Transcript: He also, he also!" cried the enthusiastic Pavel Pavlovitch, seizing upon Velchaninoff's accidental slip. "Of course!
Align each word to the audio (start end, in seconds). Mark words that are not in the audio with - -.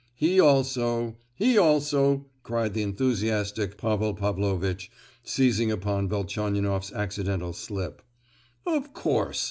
He 0.15 0.39
also, 0.39 1.15
he 1.35 1.59
also!" 1.59 2.25
cried 2.41 2.73
the 2.73 2.81
enthusiastic 2.81 3.77
Pavel 3.77 4.15
Pavlovitch, 4.15 4.89
seizing 5.23 5.69
upon 5.71 6.09
Velchaninoff's 6.09 6.91
accidental 6.91 7.53
slip. 7.53 8.01
"Of 8.65 8.95
course! 8.95 9.39